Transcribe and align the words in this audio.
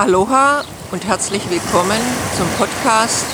Aloha 0.00 0.64
und 0.92 1.04
herzlich 1.04 1.42
willkommen 1.50 2.00
zum 2.34 2.48
Podcast 2.56 3.26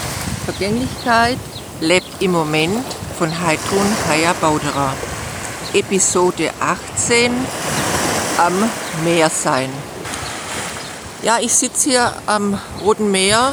Vergänglichkeit 0.47 1.39
lebt 1.81 2.21
im 2.21 2.33
Moment 2.33 2.85
von 3.17 3.31
Heidrun 3.31 3.87
Haya 4.09 4.33
Bauderer. 4.41 4.93
Episode 5.75 6.51
18 6.59 7.31
am 8.39 8.69
Meer 9.05 9.31
sein. 9.31 9.71
Ja, 11.23 11.39
ich 11.41 11.55
sitze 11.55 11.91
hier 11.91 12.13
am 12.27 12.59
Roten 12.83 13.13
Meer 13.13 13.53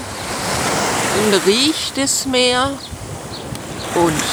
und 1.19 1.45
rieche 1.45 1.93
das 1.93 2.25
Meer 2.25 2.71
und 3.93 4.23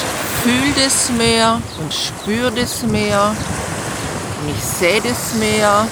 fühle 0.43 0.73
das 0.83 1.11
Meer 1.11 1.61
und 1.81 1.93
spüre 1.93 2.51
das 2.53 2.81
Meer 2.85 3.37
und 4.41 4.57
ich 4.57 4.65
sehe 4.65 5.03
das 5.03 5.35
Meer 5.35 5.87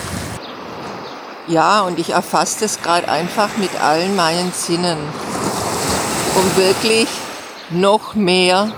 ja, 1.48 1.80
und 1.80 1.98
ich 1.98 2.10
erfasse 2.10 2.60
das 2.60 2.82
gerade 2.82 3.08
einfach 3.08 3.56
mit 3.56 3.80
allen 3.80 4.14
meinen 4.14 4.52
Sinnen, 4.52 4.98
um 6.34 6.56
wirklich 6.56 7.08
noch 7.70 8.14
mehr 8.14 8.70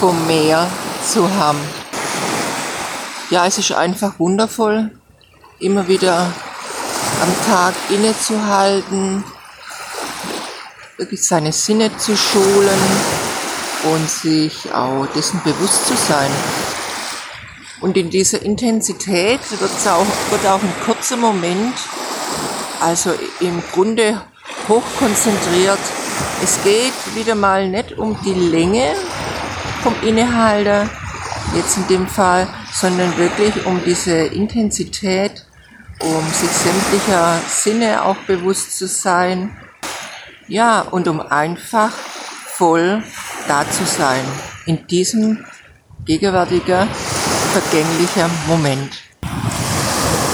vom 0.00 0.26
Meer 0.26 0.68
zu 1.06 1.28
haben. 1.34 1.58
Ja, 3.30 3.46
es 3.46 3.58
ist 3.58 3.72
einfach 3.72 4.18
wundervoll, 4.18 4.90
immer 5.58 5.88
wieder 5.88 6.32
am 7.22 7.46
Tag 7.46 7.74
innezuhalten, 7.88 9.24
wirklich 10.96 11.26
seine 11.26 11.52
Sinne 11.52 11.96
zu 11.96 12.16
schulen 12.16 12.80
und 13.92 14.08
sich 14.08 14.72
auch 14.72 15.06
dessen 15.14 15.40
bewusst 15.42 15.86
zu 15.86 15.96
sein. 15.96 16.30
Und 17.80 17.96
in 17.96 18.08
dieser 18.08 18.40
Intensität 18.40 19.40
wird 19.50 19.70
auch, 19.88 20.06
wird 20.30 20.46
auch 20.46 20.62
ein 20.62 20.72
kurzer 20.86 21.16
Moment 21.16 21.74
also 22.84 23.12
im 23.40 23.62
Grunde 23.72 24.20
hochkonzentriert. 24.68 25.78
Es 26.42 26.62
geht 26.62 26.92
wieder 27.14 27.34
mal 27.34 27.68
nicht 27.68 27.96
um 27.96 28.16
die 28.24 28.34
Länge 28.34 28.94
vom 29.82 29.94
Innehalter, 30.02 30.88
jetzt 31.54 31.78
in 31.78 31.86
dem 31.86 32.06
Fall, 32.06 32.46
sondern 32.72 33.16
wirklich 33.16 33.64
um 33.64 33.82
diese 33.84 34.16
Intensität, 34.16 35.46
um 36.00 36.22
sich 36.28 36.50
sämtlicher 36.50 37.40
Sinne 37.48 38.04
auch 38.04 38.16
bewusst 38.26 38.76
zu 38.76 38.86
sein. 38.86 39.56
Ja, 40.46 40.82
und 40.82 41.08
um 41.08 41.20
einfach 41.20 41.90
voll 41.90 43.02
da 43.48 43.64
zu 43.70 43.84
sein 43.86 44.24
in 44.66 44.86
diesem 44.86 45.44
gegenwärtiger, 46.04 46.86
vergänglicher 47.52 48.28
Moment. 48.46 48.92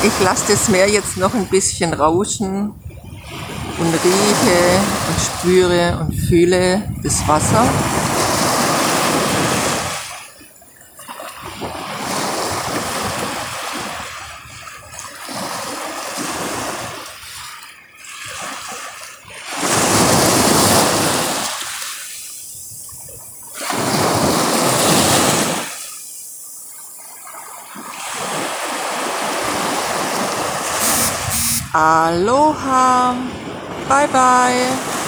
Ich 0.02 0.24
lasse 0.24 0.52
das 0.52 0.68
Meer 0.70 0.88
jetzt 0.88 1.18
noch 1.18 1.34
ein 1.34 1.46
bisschen 1.46 1.92
rauschen 1.92 2.70
und 2.70 3.94
rieche 4.02 4.80
und 5.08 5.20
spüre 5.20 5.98
und 6.00 6.14
fühle 6.14 6.82
das 7.02 7.26
Wasser. 7.28 7.68
Aloha. 31.72 33.14
Bye 33.88 34.06
bye. 34.08 34.99